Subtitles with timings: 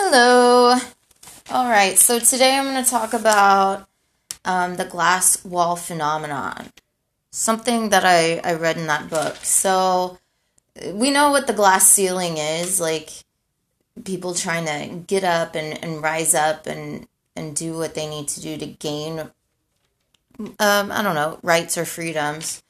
[0.00, 0.78] Hello.
[1.50, 3.88] All right, so today I'm going to talk about
[4.44, 6.72] um, the glass wall phenomenon,
[7.32, 9.34] something that I, I read in that book.
[9.42, 10.18] So
[10.92, 13.10] we know what the glass ceiling is like
[14.04, 18.28] people trying to get up and, and rise up and, and do what they need
[18.28, 22.62] to do to gain, um, I don't know, rights or freedoms.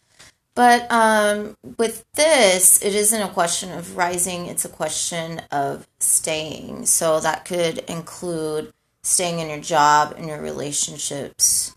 [0.58, 6.86] But um, with this, it isn't a question of rising, it's a question of staying.
[6.86, 8.72] So that could include
[9.04, 11.76] staying in your job and your relationships,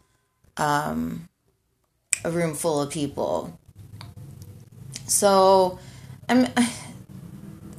[0.58, 1.30] um,
[2.26, 3.60] a room full of people.
[5.05, 5.77] So
[6.27, 6.48] I'm,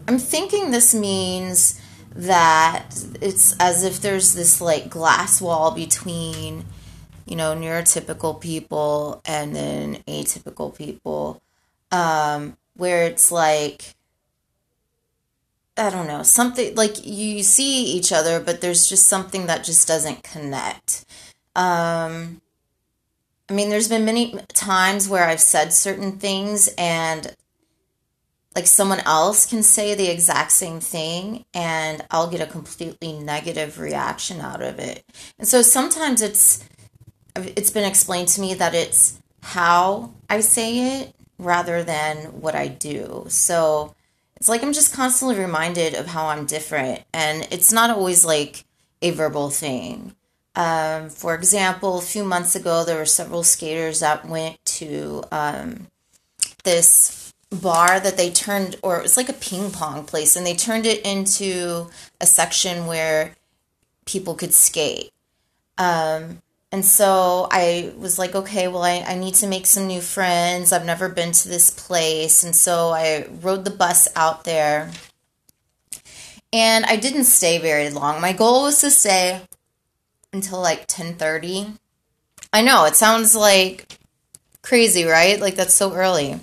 [0.06, 1.80] I'm thinking this means
[2.14, 2.90] that
[3.20, 6.64] it's as if there's this like glass wall between
[7.26, 11.42] you know, neurotypical people and then atypical people,
[11.90, 13.94] um, where it's like,
[15.76, 19.88] I don't know, something like you see each other, but there's just something that just
[19.88, 21.04] doesn't connect.
[21.54, 22.40] Um,
[23.48, 27.34] I mean, there's been many times where I've said certain things and
[28.54, 33.78] like someone else can say the exact same thing and I'll get a completely negative
[33.78, 35.04] reaction out of it.
[35.38, 36.64] And so sometimes it's
[37.36, 42.68] it's been explained to me that it's how I say it rather than what I
[42.68, 43.26] do.
[43.28, 43.94] So
[44.36, 48.64] it's like I'm just constantly reminded of how I'm different, and it's not always like
[49.00, 50.14] a verbal thing.
[50.54, 55.86] Um, for example, a few months ago, there were several skaters that went to um,
[56.64, 60.54] this bar that they turned, or it was like a ping pong place, and they
[60.54, 61.88] turned it into
[62.20, 63.36] a section where
[64.04, 65.10] people could skate.
[65.78, 66.42] Um,
[66.72, 70.72] and so I was like, okay, well, I, I need to make some new friends.
[70.72, 72.42] I've never been to this place.
[72.42, 74.90] And so I rode the bus out there.
[76.50, 78.22] And I didn't stay very long.
[78.22, 79.42] My goal was to stay
[80.32, 81.76] until like 10:30.
[82.54, 83.98] I know, it sounds like
[84.62, 85.38] crazy, right?
[85.40, 86.40] Like that's so early.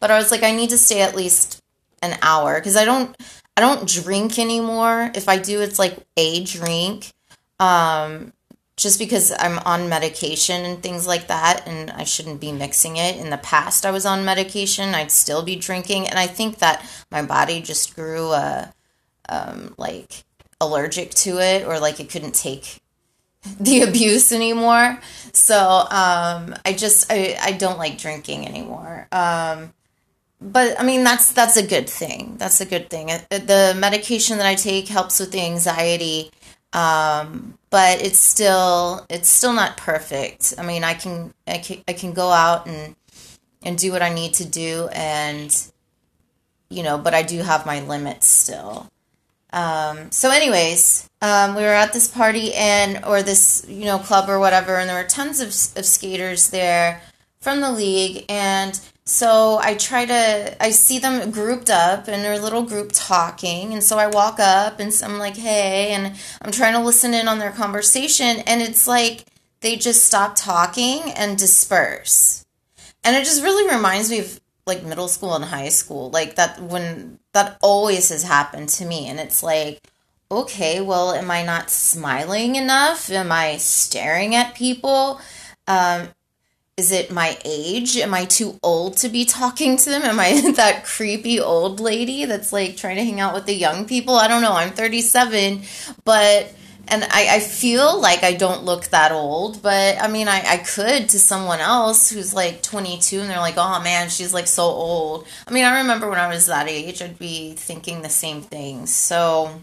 [0.00, 1.62] But I was like I need to stay at least
[2.02, 3.14] an hour cuz I don't
[3.56, 5.10] I don't drink anymore.
[5.14, 7.12] If I do it's like a drink.
[7.60, 8.32] Um
[8.76, 13.16] just because I'm on medication and things like that, and I shouldn't be mixing it.
[13.16, 16.84] In the past, I was on medication, I'd still be drinking, and I think that
[17.10, 18.68] my body just grew uh,
[19.28, 20.24] um, like
[20.60, 22.80] allergic to it, or like it couldn't take
[23.60, 24.98] the abuse anymore.
[25.32, 29.08] So um, I just I, I don't like drinking anymore.
[29.12, 29.74] Um,
[30.40, 32.36] but I mean that's that's a good thing.
[32.38, 33.06] That's a good thing.
[33.28, 36.32] The medication that I take helps with the anxiety
[36.72, 40.54] um, but it's still it's still not perfect.
[40.58, 42.96] I mean, I can I can I can go out and
[43.62, 45.54] and do what I need to do, and
[46.68, 48.90] you know, but I do have my limits still.
[49.52, 54.28] Um, so, anyways, um, we were at this party and or this you know club
[54.28, 57.02] or whatever, and there were tons of of skaters there
[57.40, 62.38] from the league, and so I try to, I see them grouped up in their
[62.38, 63.72] little group talking.
[63.72, 67.26] And so I walk up and I'm like, hey, and I'm trying to listen in
[67.26, 68.38] on their conversation.
[68.46, 69.24] And it's like
[69.60, 72.44] they just stop talking and disperse.
[73.02, 76.10] And it just really reminds me of like middle school and high school.
[76.10, 79.08] Like that when that always has happened to me.
[79.08, 79.80] And it's like,
[80.30, 83.10] okay, well, am I not smiling enough?
[83.10, 85.20] Am I staring at people?
[85.66, 86.08] Um,
[86.82, 87.96] is it my age?
[87.96, 90.02] Am I too old to be talking to them?
[90.02, 93.86] Am I that creepy old lady that's like trying to hang out with the young
[93.86, 94.16] people?
[94.16, 94.52] I don't know.
[94.52, 95.62] I'm 37,
[96.04, 96.52] but
[96.88, 100.56] and I, I feel like I don't look that old, but I mean, I, I
[100.56, 104.64] could to someone else who's like 22 and they're like, oh man, she's like so
[104.64, 105.24] old.
[105.46, 108.86] I mean, I remember when I was that age, I'd be thinking the same thing.
[108.86, 109.62] So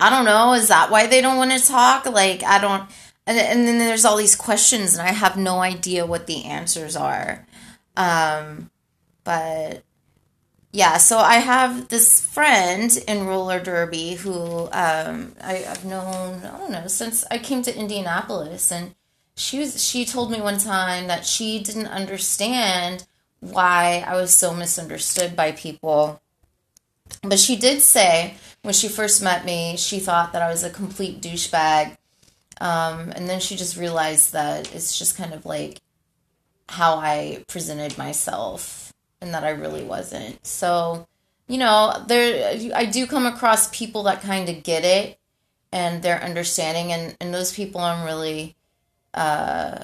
[0.00, 0.54] I don't know.
[0.54, 2.06] Is that why they don't want to talk?
[2.06, 2.88] Like, I don't
[3.28, 6.96] and and then there's all these questions and I have no idea what the answers
[6.96, 7.46] are.
[7.94, 8.70] Um,
[9.22, 9.82] but
[10.72, 16.58] yeah, so I have this friend in roller derby who um, I, have known I
[16.58, 18.94] don't know since I came to Indianapolis, and
[19.36, 23.06] she was she told me one time that she didn't understand
[23.40, 26.22] why I was so misunderstood by people.
[27.22, 30.70] But she did say when she first met me, she thought that I was a
[30.70, 31.97] complete douchebag
[32.60, 35.80] um, and then she just realized that it's just kind of like
[36.68, 40.44] how I presented myself and that I really wasn't.
[40.46, 41.06] So,
[41.46, 45.18] you know, there I do come across people that kind of get it
[45.72, 48.56] and they're understanding and, and those people I'm really
[49.14, 49.82] uh,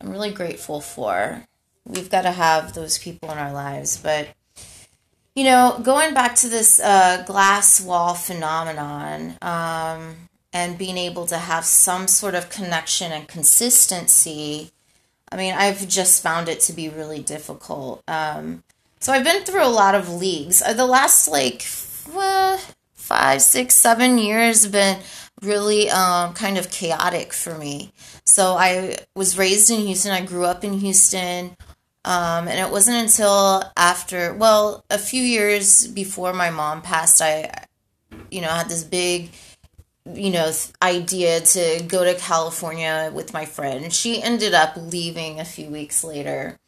[0.00, 1.46] I'm really grateful for.
[1.84, 4.28] We've got to have those people in our lives, but
[5.34, 10.14] you know, going back to this uh, glass wall phenomenon um,
[10.52, 14.70] and being able to have some sort of connection and consistency,
[15.30, 18.02] I mean, I've just found it to be really difficult.
[18.06, 18.64] Um,
[19.00, 20.62] so I've been through a lot of leagues.
[20.62, 21.64] Uh, the last like
[22.12, 22.60] well,
[22.94, 24.98] five, six, seven years have been
[25.42, 27.92] really um, kind of chaotic for me.
[28.24, 30.12] So I was raised in Houston.
[30.12, 31.56] I grew up in Houston.
[32.04, 37.66] Um, and it wasn't until after, well, a few years before my mom passed, I,
[38.30, 39.30] you know, had this big,
[40.04, 40.50] you know,
[40.82, 43.92] idea to go to California with my friend.
[43.92, 46.58] She ended up leaving a few weeks later,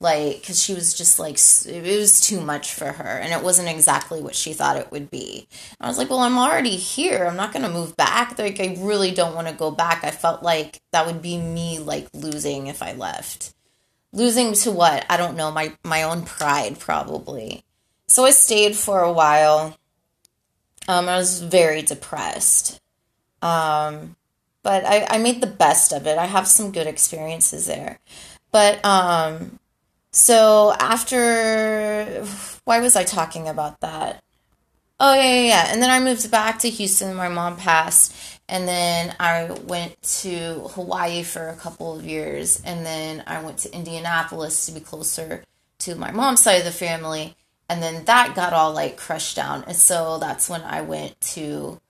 [0.00, 3.68] like, because she was just like, it was too much for her, and it wasn't
[3.68, 5.48] exactly what she thought it would be.
[5.80, 7.24] I was like, well, I'm already here.
[7.26, 8.38] I'm not going to move back.
[8.38, 10.04] Like, I really don't want to go back.
[10.04, 13.54] I felt like that would be me, like, losing if I left
[14.14, 17.62] losing to what i don't know my my own pride probably
[18.06, 19.76] so i stayed for a while
[20.86, 22.80] um, i was very depressed
[23.44, 24.16] um,
[24.62, 26.16] but I, I made the best of it.
[26.16, 27.98] I have some good experiences there.
[28.50, 29.58] But um,
[30.10, 32.24] so after
[32.64, 34.22] why was i talking about that?
[34.98, 35.66] Oh yeah yeah yeah.
[35.70, 38.14] And then i moved back to houston my mom passed.
[38.48, 43.58] And then I went to Hawaii for a couple of years, and then I went
[43.60, 45.44] to Indianapolis to be closer
[45.78, 47.36] to my mom's side of the family,
[47.70, 51.80] and then that got all like crushed down, and so that's when I went to,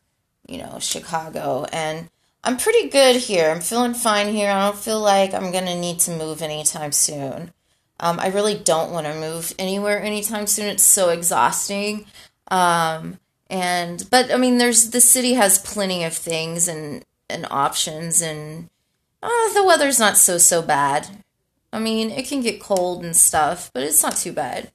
[0.46, 2.08] you know, Chicago, and
[2.43, 3.50] I'm pretty good here.
[3.50, 4.50] I'm feeling fine here.
[4.50, 7.52] I don't feel like I'm gonna need to move anytime soon.
[8.00, 10.67] Um, I really don't want to move anywhere anytime soon.
[10.67, 12.06] It's so exhausting.
[12.49, 13.19] Um,
[13.49, 18.69] and but I mean, there's the city has plenty of things and and options, and
[19.23, 21.08] uh, the weather's not so so bad.
[21.73, 24.70] I mean, it can get cold and stuff, but it's not too bad.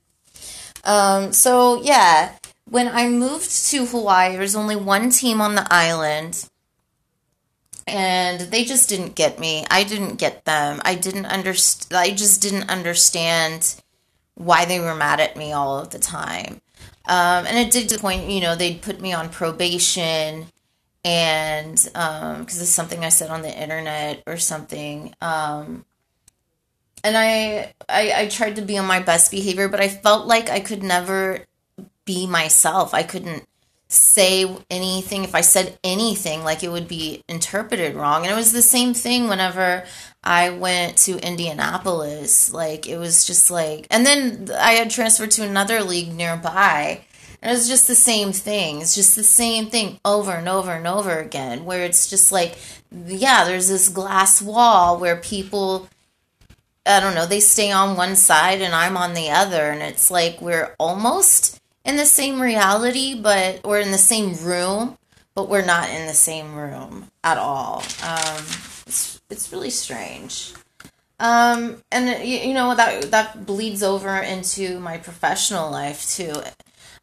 [0.83, 2.33] Um, so yeah,
[2.69, 6.47] when I moved to Hawaii, there was only one team on the island,
[7.87, 9.65] and they just didn't get me.
[9.71, 10.81] I didn't get them.
[10.85, 11.99] I didn't understand.
[11.99, 13.75] I just didn't understand
[14.35, 16.61] why they were mad at me all of the time.
[17.05, 20.45] Um, and it did to the point, you know, they'd put me on probation
[21.03, 25.15] and because um, it's something I said on the internet or something.
[25.19, 25.85] Um,
[27.03, 30.49] and I, I I tried to be on my best behavior, but I felt like
[30.49, 31.45] I could never
[32.09, 32.95] be myself.
[32.95, 33.45] I couldn't
[33.87, 35.23] say anything.
[35.23, 38.23] If i said anything like it would be interpreted wrong.
[38.23, 39.83] And it was the same thing whenever
[40.23, 42.51] i went to indianapolis.
[42.51, 47.01] Like it was just like and then i had transferred to another league nearby.
[47.43, 48.81] And it was just the same thing.
[48.81, 52.57] It's just the same thing over and over and over again where it's just like
[52.91, 55.87] yeah there's this glass wall where people
[56.87, 59.69] i don't know they stay on one side and i'm on the other.
[59.69, 64.97] And it's like we're almost in the same reality, but we're in the same room,
[65.35, 67.83] but we're not in the same room at all.
[68.03, 68.43] Um,
[68.85, 70.53] it's it's really strange.
[71.19, 76.41] Um, and you, you know that that bleeds over into my professional life too.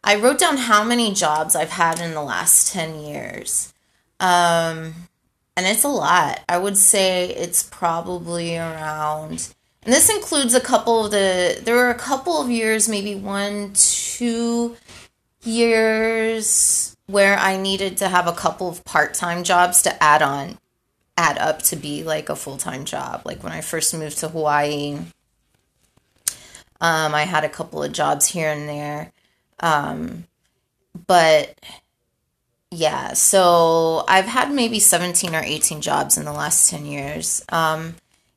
[0.03, 3.73] I wrote down how many jobs I've had in the last ten years.
[4.21, 4.95] Um,
[5.57, 6.41] and it's a lot.
[6.49, 9.55] I would say it's probably around
[9.87, 13.71] and this includes a couple of the, there were a couple of years, maybe one,
[13.73, 14.77] two
[15.45, 20.59] years where I needed to have a couple of part time jobs to add on,
[21.17, 23.23] add up to be like a full time job.
[23.25, 24.99] Like when I first moved to Hawaii,
[26.81, 29.13] um, I had a couple of jobs here and there.
[29.61, 30.25] Um,
[31.07, 31.55] but
[32.73, 37.45] yeah, so I've had maybe 17 or 18 jobs in the last 10 years.
[37.51, 37.95] Um,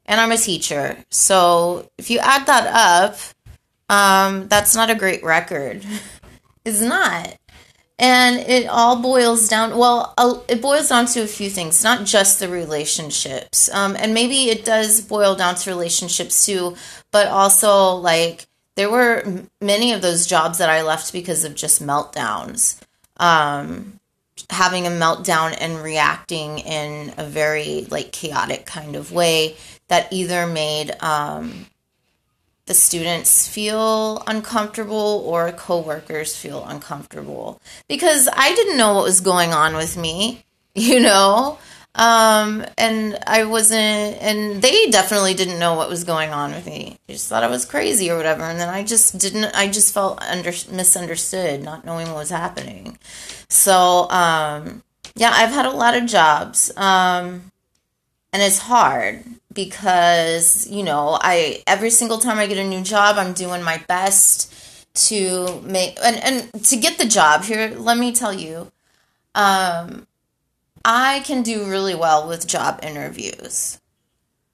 [0.09, 0.97] and I'm a teacher.
[1.09, 3.19] So if you add that up,
[3.89, 5.85] um, that's not a great record.
[6.65, 7.37] it's not.
[7.99, 10.15] And it all boils down, well,
[10.47, 13.69] it boils down to a few things, not just the relationships.
[13.71, 16.75] Um, and maybe it does boil down to relationships too,
[17.11, 21.83] but also like there were many of those jobs that I left because of just
[21.83, 22.79] meltdowns.
[23.17, 23.99] Um,
[24.49, 29.57] having a meltdown and reacting in a very like chaotic kind of way
[29.89, 31.67] that either made um,
[32.69, 39.51] the students feel uncomfortable or coworkers feel uncomfortable because I didn't know what was going
[39.51, 41.57] on with me, you know.
[41.95, 46.99] Um, and I wasn't, and they definitely didn't know what was going on with me.
[47.07, 48.43] They just thought I was crazy or whatever.
[48.43, 52.99] And then I just didn't, I just felt under, misunderstood, not knowing what was happening.
[53.49, 54.83] So, um,
[55.15, 56.71] yeah, I've had a lot of jobs.
[56.77, 57.48] Um,
[58.31, 63.17] and it's hard because, you know, I, every single time I get a new job,
[63.17, 64.53] I'm doing my best
[65.07, 67.43] to make and, and to get the job.
[67.43, 68.71] Here let me tell you
[69.35, 70.07] um,
[70.83, 73.79] i can do really well with job interviews.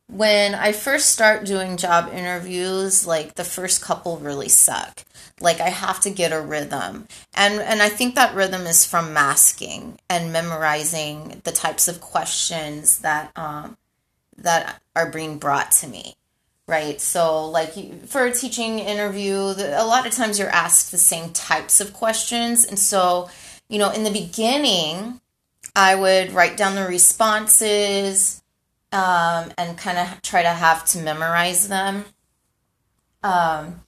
[0.07, 5.03] When i first start doing job interviews like the first couple really suck
[5.45, 9.13] like i have to get a rhythm and and i think that rhythm is from
[9.13, 13.77] masking and memorizing the types of questions that um,
[14.37, 16.15] that are being brought to me
[16.67, 16.99] right?
[16.99, 17.73] So, like
[18.07, 22.65] for a teaching interview, a lot of times you're asked the same types of questions.
[22.65, 23.29] And so,
[23.69, 25.21] you know, in the beginning,
[25.75, 28.41] I would write down the responses
[28.91, 32.05] um, and kind of try to have to memorize them.
[33.23, 33.81] Um,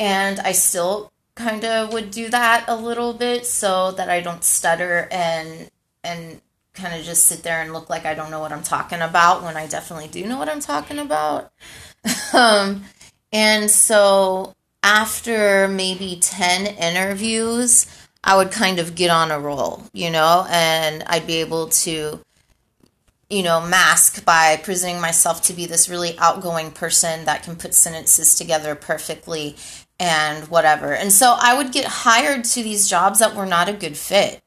[0.00, 4.42] and I still kind of would do that a little bit so that I don't
[4.42, 5.70] stutter and
[6.02, 6.40] and
[6.72, 9.42] kind of just sit there and look like I don't know what I'm talking about
[9.42, 11.52] when I definitely do know what I'm talking about.
[12.32, 12.84] um,
[13.30, 17.86] and so after maybe 10 interviews,
[18.24, 22.20] I would kind of get on a roll, you know, and I'd be able to,
[23.28, 27.74] you know, mask by presenting myself to be this really outgoing person that can put
[27.74, 29.56] sentences together perfectly
[30.00, 30.94] and whatever.
[30.94, 34.42] And so I would get hired to these jobs that were not a good fit.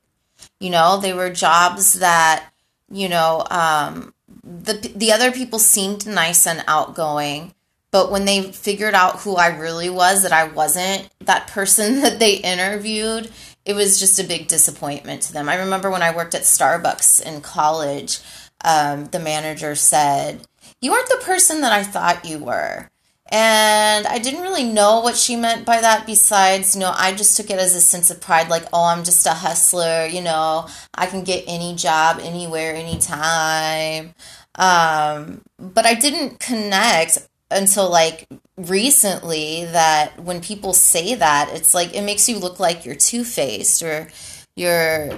[0.60, 2.50] You know, they were jobs that,
[2.90, 7.54] you know, um, the the other people seemed nice and outgoing,
[7.92, 12.20] but when they figured out who I really was, that I wasn't that person that
[12.20, 13.32] they interviewed,
[13.64, 15.48] it was just a big disappointment to them.
[15.48, 18.20] I remember when I worked at Starbucks in college,
[18.66, 20.48] um, the manager said,
[20.82, 22.90] "You aren't the person that I thought you were."
[23.34, 27.36] And I didn't really know what she meant by that besides, you know, I just
[27.36, 30.68] took it as a sense of pride like, oh, I'm just a hustler, you know,
[30.94, 34.14] I can get any job anywhere, anytime.
[34.54, 41.96] Um, but I didn't connect until like recently that when people say that, it's like
[41.96, 44.10] it makes you look like you're two faced or
[44.56, 45.10] you're,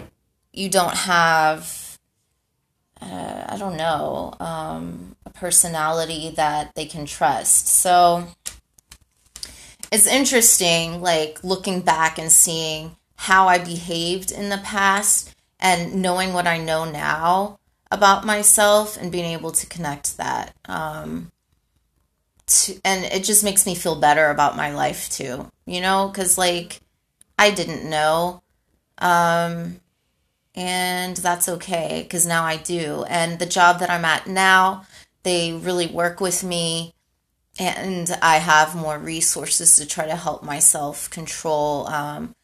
[0.54, 2.00] you don't have,
[3.02, 7.68] uh, I don't know, um, personality that they can trust.
[7.68, 8.27] So
[9.92, 16.34] it's interesting, like looking back and seeing how I behaved in the past and knowing
[16.34, 17.60] what I know now
[17.92, 20.54] about myself and being able to connect that.
[20.65, 21.32] Um,
[22.48, 26.38] to, and it just makes me feel better about my life too, you know, because
[26.38, 26.80] like
[27.39, 28.42] I didn't know.
[28.98, 29.80] Um,
[30.56, 33.04] and that's okay because now I do.
[33.10, 34.86] And the job that I'm at now,
[35.25, 36.94] they really work with me
[37.58, 42.36] and I have more resources to try to help myself control um,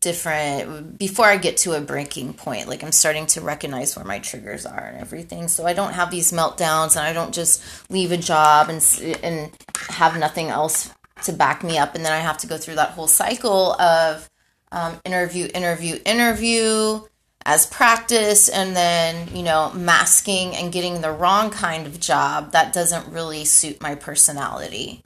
[0.00, 2.68] different before I get to a breaking point.
[2.68, 6.10] Like I'm starting to recognize where my triggers are and everything, so I don't have
[6.10, 8.82] these meltdowns and I don't just leave a job and
[9.22, 9.50] and
[9.90, 10.90] have nothing else
[11.24, 14.28] to back me up, and then I have to go through that whole cycle of
[14.72, 17.00] um, interview, interview, interview
[17.46, 22.72] as practice and then, you know, masking and getting the wrong kind of job that
[22.72, 25.02] doesn't really suit my personality.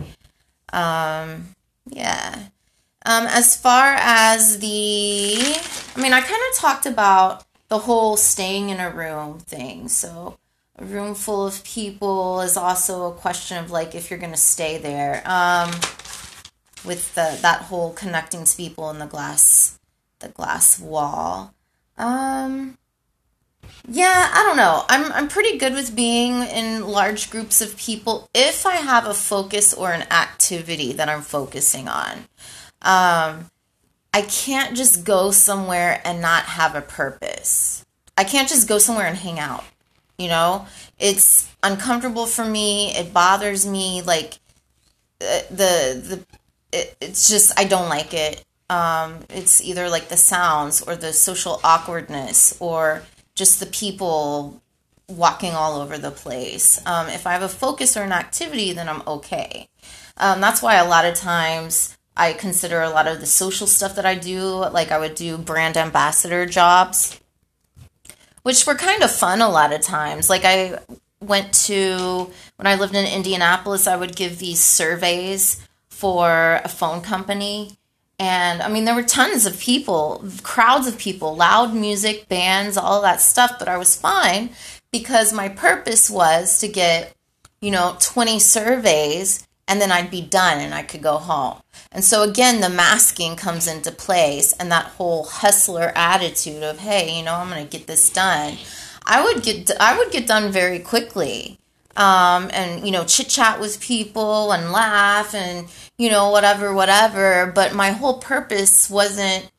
[0.72, 1.54] Um,
[1.88, 2.46] yeah.
[3.04, 5.36] Um, as far as the,
[5.96, 9.88] I mean, I kind of talked about the whole staying in a room thing.
[9.88, 10.38] So,
[10.76, 14.38] a room full of people is also a question of like if you're going to
[14.38, 15.22] stay there.
[15.24, 15.70] Um,
[16.84, 19.78] with the that whole connecting to people in the glass,
[20.20, 21.54] the glass wall.
[21.98, 22.78] Um,
[23.90, 24.84] yeah, I don't know.
[24.88, 29.14] I'm I'm pretty good with being in large groups of people if I have a
[29.14, 32.18] focus or an activity that I'm focusing on.
[32.82, 33.50] Um,
[34.14, 37.84] I can't just go somewhere and not have a purpose.
[38.16, 39.64] I can't just go somewhere and hang out.
[40.18, 40.66] You know,
[40.98, 42.94] it's uncomfortable for me.
[42.94, 44.02] It bothers me.
[44.02, 44.38] Like
[45.20, 46.26] uh, the the
[46.72, 51.12] it, it's just I don't like it um, it's either like the sounds or the
[51.12, 53.02] social awkwardness or
[53.34, 54.60] just the people
[55.08, 56.84] walking all over the place.
[56.86, 59.68] Um, if I have a focus or an activity, then I'm okay.
[60.18, 63.94] Um, that's why a lot of times I consider a lot of the social stuff
[63.94, 67.18] that I do, like I would do brand ambassador jobs,
[68.42, 70.28] which were kind of fun a lot of times.
[70.28, 70.78] Like I
[71.20, 77.00] went to, when I lived in Indianapolis, I would give these surveys for a phone
[77.00, 77.78] company
[78.18, 83.00] and I mean, there were tons of people, crowds of people, loud music, bands, all
[83.02, 84.50] that stuff, but I was fine
[84.90, 87.14] because my purpose was to get,
[87.60, 91.60] you know, 20 surveys and then I'd be done and I could go home.
[91.92, 97.16] And so again, the masking comes into place and that whole hustler attitude of, hey,
[97.16, 98.56] you know, I'm going to get this done.
[99.06, 101.58] I would get I would get done very quickly.
[101.98, 107.52] Um, and you know chit chat with people and laugh and you know whatever whatever.
[107.54, 109.50] But my whole purpose wasn't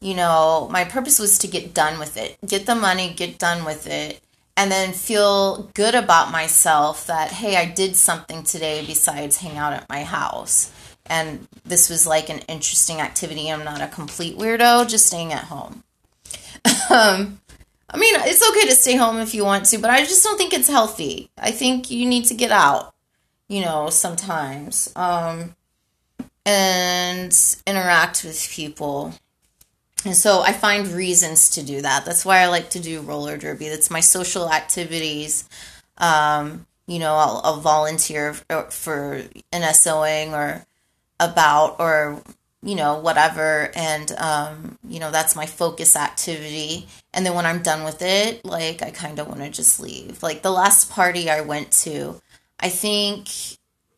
[0.00, 2.38] you know my purpose was to get done with it.
[2.46, 4.22] Get the money get done with it
[4.56, 9.72] and then feel good about myself that hey i did something today besides hang out
[9.72, 10.72] at my house.
[11.10, 13.50] And this was like an interesting activity.
[13.50, 15.82] I'm not a complete weirdo just staying at home.
[16.90, 17.40] Um,
[17.90, 20.36] I mean, it's okay to stay home if you want to, but I just don't
[20.36, 21.30] think it's healthy.
[21.38, 22.94] I think you need to get out,
[23.48, 25.56] you know, sometimes um,
[26.44, 27.34] and
[27.66, 29.14] interact with people.
[30.04, 32.04] And so I find reasons to do that.
[32.04, 33.68] That's why I like to do roller derby.
[33.68, 35.48] That's my social activities.
[35.96, 40.64] Um, you know, I'll, I'll volunteer for NSOing or
[41.20, 42.22] about or
[42.62, 43.70] you know, whatever.
[43.74, 46.88] And, um, you know, that's my focus activity.
[47.14, 50.22] And then when I'm done with it, like, I kind of want to just leave.
[50.22, 52.20] Like, the last party I went to,
[52.58, 53.28] I think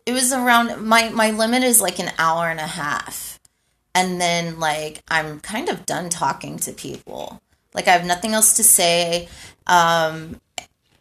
[0.07, 3.41] it was around, my, my limit is like an hour and a half.
[3.95, 7.41] And then, like, I'm kind of done talking to people.
[7.75, 9.29] Like, I have nothing else to say.
[9.67, 10.41] Um,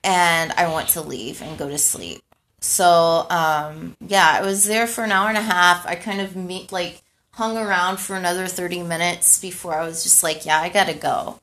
[0.03, 2.21] and I want to leave and go to sleep.
[2.61, 5.85] So, um, yeah, I was there for an hour and a half.
[5.85, 10.23] I kind of meet, like, hung around for another 30 minutes before I was just
[10.23, 11.39] like, yeah, I gotta go.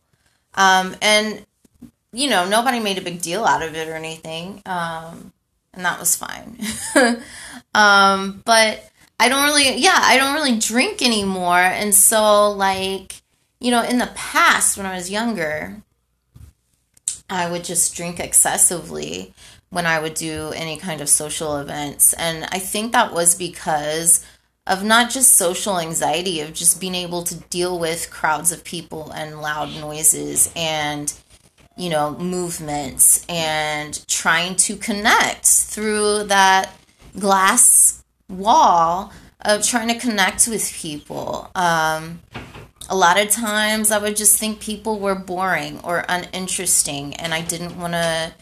[0.55, 1.45] Um, and,
[2.13, 4.63] you know, nobody made a big deal out of it or anything.
[4.67, 5.33] Um,
[5.73, 6.59] and that was fine.
[7.75, 8.91] um, but
[9.21, 11.59] I don't really, yeah, I don't really drink anymore.
[11.59, 13.23] And so, like,
[13.61, 15.83] you know, in the past when I was younger,
[17.29, 19.35] I would just drink excessively
[19.71, 22.13] when I would do any kind of social events.
[22.15, 24.25] And I think that was because
[24.67, 29.11] of not just social anxiety, of just being able to deal with crowds of people
[29.13, 31.13] and loud noises and,
[31.77, 36.73] you know, movements and trying to connect through that
[37.19, 41.49] glass wall of trying to connect with people.
[41.55, 42.21] Um,
[42.89, 47.41] a lot of times I would just think people were boring or uninteresting and I
[47.41, 48.33] didn't want to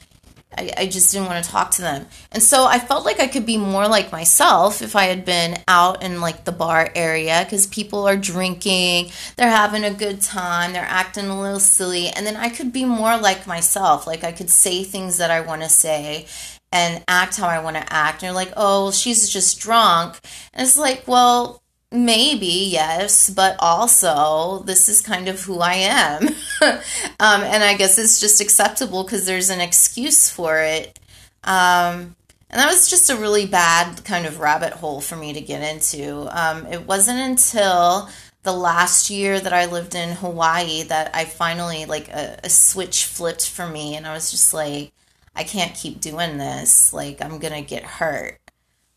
[0.57, 2.07] I, I just didn't want to talk to them.
[2.33, 5.59] And so I felt like I could be more like myself if I had been
[5.69, 10.73] out in like the bar area because people are drinking, they're having a good time,
[10.73, 12.09] they're acting a little silly.
[12.09, 14.07] And then I could be more like myself.
[14.07, 16.27] Like I could say things that I want to say
[16.73, 18.23] and act how I want to act.
[18.23, 20.19] And you're like, oh, well, she's just drunk.
[20.53, 21.63] And it's like, well,
[21.95, 26.27] Maybe, yes, but also this is kind of who I am.
[26.61, 30.99] um, and I guess it's just acceptable because there's an excuse for it.
[31.45, 32.17] Um,
[32.51, 35.63] and that was just a really bad kind of rabbit hole for me to get
[35.63, 36.27] into.
[36.37, 38.09] Um, it wasn't until
[38.43, 43.05] the last year that I lived in Hawaii that I finally, like, a, a switch
[43.05, 43.95] flipped for me.
[43.95, 44.93] And I was just like,
[45.37, 46.93] I can't keep doing this.
[46.93, 48.41] Like, I'm going to get hurt.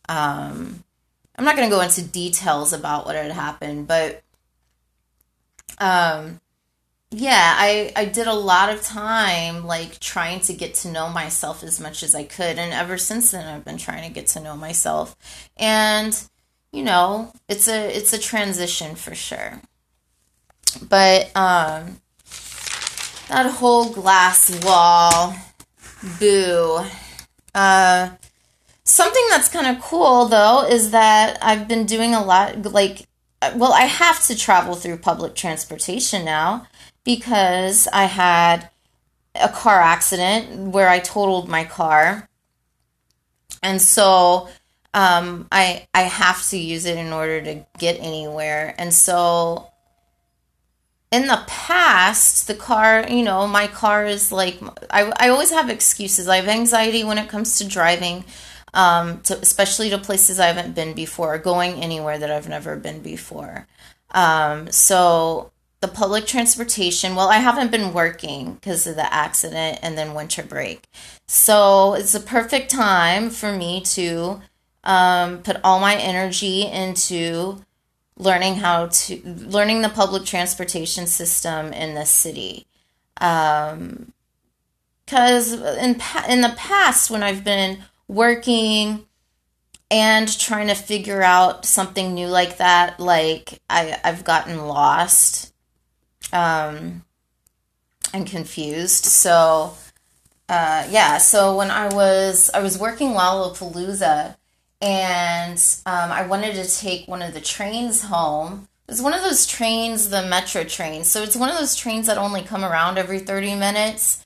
[0.10, 0.84] Um,
[1.38, 4.24] I'm not going to go into details about what had happened, but
[5.78, 6.40] um,
[7.12, 11.64] yeah, I I did a lot of time like trying to get to know myself
[11.64, 14.40] as much as I could, and ever since then I've been trying to get to
[14.40, 15.16] know myself,
[15.56, 16.20] and
[16.72, 19.62] you know it's a it's a transition for sure,
[20.90, 22.02] but um,
[23.30, 25.36] that whole glass wall,
[26.20, 26.84] boo.
[27.54, 28.10] Uh,
[28.88, 33.06] Something that's kind of cool though is that I've been doing a lot like
[33.54, 36.68] well, I have to travel through public transportation now
[37.04, 38.70] because I had
[39.36, 42.30] a car accident where I totaled my car.
[43.62, 44.48] And so
[44.94, 48.74] um, I I have to use it in order to get anywhere.
[48.78, 49.70] And so
[51.12, 54.58] in the past, the car, you know, my car is like
[54.90, 56.30] I I always have excuses.
[56.30, 58.24] I have anxiety when it comes to driving
[58.78, 63.02] um, to, especially to places I haven't been before, going anywhere that I've never been
[63.02, 63.68] before.
[64.12, 69.98] Um, so the public transportation, well, I haven't been working because of the accident and
[69.98, 70.88] then winter break.
[71.28, 74.42] So it's a perfect time for me to
[74.84, 77.64] um, put all my energy into
[78.16, 82.68] learning how to learning the public transportation system in this city.
[83.20, 84.14] Um,
[85.04, 89.06] because in in the past when I've been working
[89.90, 95.54] and trying to figure out something new like that like I, i've gotten lost
[96.34, 97.06] um,
[98.14, 99.06] and confused.
[99.06, 99.74] So
[100.50, 104.38] uh, yeah so when i was i was working lollapalooza
[104.82, 108.68] and um, i wanted to take one of the trains home.
[108.90, 111.08] It's one of those trains the metro trains.
[111.08, 114.26] So it's one of those trains that only come around every 30 minutes.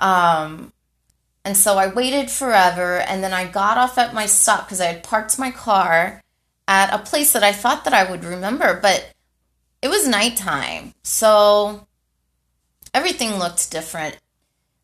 [0.00, 0.72] Um,
[1.44, 4.86] And so I waited forever and then I got off at my stop because I
[4.86, 6.22] had parked my car
[6.68, 9.12] at a place that I thought that I would remember, but
[9.82, 10.94] it was nighttime.
[11.02, 11.86] So
[12.92, 14.18] everything looked different.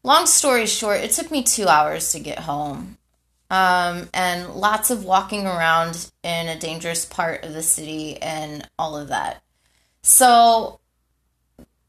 [0.03, 2.97] Long story short, it took me two hours to get home.
[3.49, 8.97] Um, and lots of walking around in a dangerous part of the city and all
[8.97, 9.42] of that.
[10.03, 10.81] So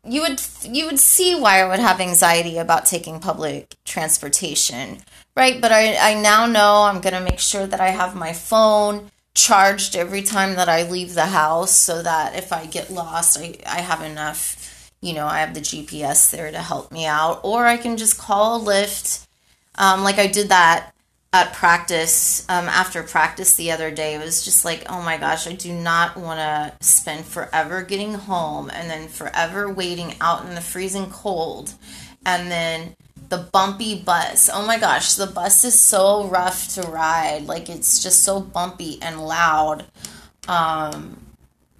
[0.08, 5.00] you would you would see why I would have anxiety about taking public transportation,
[5.36, 5.60] right?
[5.60, 9.96] But I, I now know I'm gonna make sure that I have my phone charged
[9.96, 13.82] every time that I leave the house so that if I get lost I, I
[13.82, 17.42] have enough, you know, I have the GPS there to help me out.
[17.44, 19.28] Or I can just call a Lyft.
[19.76, 20.92] Um, like I did that
[21.34, 25.46] at practice um, after practice the other day it was just like oh my gosh
[25.46, 30.56] i do not want to spend forever getting home and then forever waiting out in
[30.56, 31.74] the freezing cold
[32.26, 32.96] and then
[33.30, 34.50] the bumpy bus.
[34.52, 37.46] Oh my gosh the bus is so rough to ride.
[37.46, 39.86] Like it's just so bumpy and loud.
[40.48, 41.18] Um,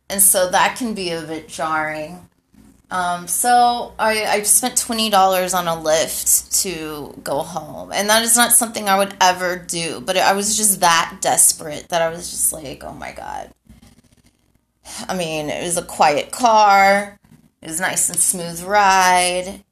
[0.10, 2.27] and so that can be a bit jarring
[2.90, 8.24] um, so I, I spent twenty dollars on a Lyft to go home, and that
[8.24, 10.00] is not something I would ever do.
[10.00, 13.52] But I was just that desperate that I was just like, oh my god.
[15.10, 17.20] I mean, it was a quiet car.
[17.62, 19.64] It was nice and smooth ride.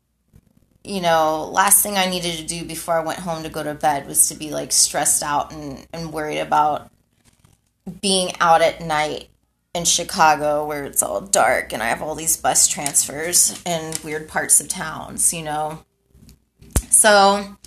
[0.83, 3.73] You know, last thing I needed to do before I went home to go to
[3.73, 6.91] bed was to be like stressed out and, and worried about
[8.01, 9.29] being out at night
[9.75, 14.29] in Chicago where it's all dark and I have all these bus transfers in weird
[14.29, 15.83] parts of towns, you know.
[16.89, 17.57] So,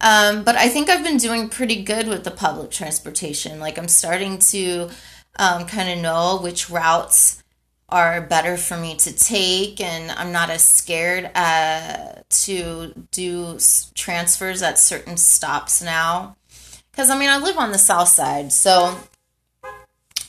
[0.00, 3.60] um, but I think I've been doing pretty good with the public transportation.
[3.60, 4.90] Like I'm starting to
[5.38, 7.42] um, kind of know which routes
[7.88, 13.58] are better for me to take, and I'm not as scared uh, to do
[13.94, 16.36] transfers at certain stops now.
[16.90, 18.98] Because I mean, I live on the south side, so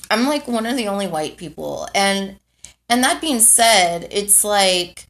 [0.09, 1.87] I'm like one of the only white people.
[1.95, 2.39] And
[2.89, 5.07] and that being said, it's like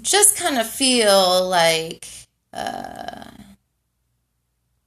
[0.00, 2.06] just kind of feel like
[2.52, 3.30] uh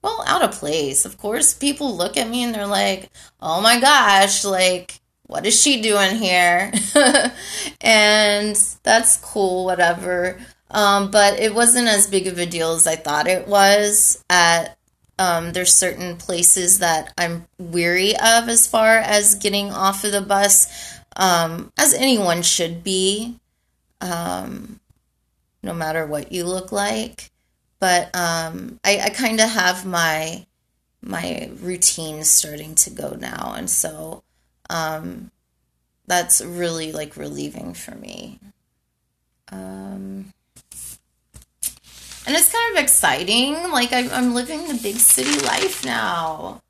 [0.01, 1.05] well, out of place.
[1.05, 3.09] Of course, people look at me and they're like,
[3.41, 6.71] "Oh my gosh, like what is she doing here?"
[7.81, 10.39] and that's cool, whatever.
[10.71, 14.77] Um, but it wasn't as big of a deal as I thought it was at
[15.19, 20.21] um, there's certain places that I'm weary of as far as getting off of the
[20.21, 23.37] bus, um, as anyone should be,
[23.99, 24.79] um,
[25.61, 27.31] no matter what you look like.
[27.81, 30.45] But um, I, I kind of have my
[31.01, 34.23] my routine starting to go now, and so
[34.69, 35.31] um,
[36.07, 38.39] that's really like relieving for me.
[39.51, 40.33] Um,
[42.29, 43.55] and it's kind of exciting.
[43.71, 46.61] Like I, I'm living the big city life now.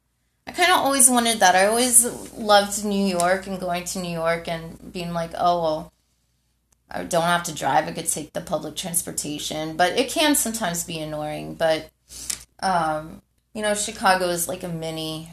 [0.48, 1.54] I kind of always wanted that.
[1.54, 5.94] I always loved New York and going to New York and being like, oh well,
[6.90, 7.90] I don't have to drive.
[7.90, 11.56] I could take the public transportation, but it can sometimes be annoying.
[11.56, 11.90] But
[12.62, 13.22] um,
[13.54, 15.28] you know, Chicago is like a mini,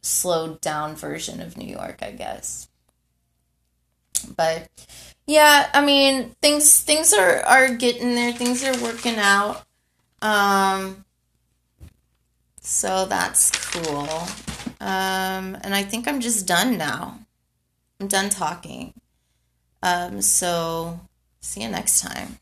[0.00, 2.68] slowed down version of New York, I guess.
[4.34, 4.70] But
[5.26, 8.32] yeah, I mean things things are are getting there.
[8.32, 9.64] Things are working out.
[10.22, 11.04] Um
[12.60, 14.08] so that's cool.
[14.80, 17.18] Um and I think I'm just done now.
[18.00, 18.94] I'm done talking.
[19.82, 21.00] Um so
[21.40, 22.38] see you next time.